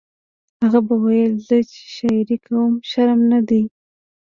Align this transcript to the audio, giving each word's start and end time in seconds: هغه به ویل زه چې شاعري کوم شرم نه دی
هغه 0.61 0.79
به 0.87 0.95
ویل 1.03 1.33
زه 1.47 1.57
چې 1.71 1.79
شاعري 1.95 2.37
کوم 2.45 2.71
شرم 2.89 3.19
نه 3.31 3.39
دی 3.47 3.63